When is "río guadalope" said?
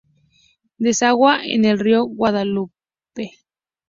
1.77-3.35